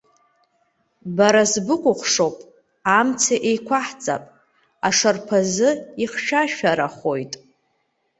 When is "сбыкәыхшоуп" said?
1.51-2.37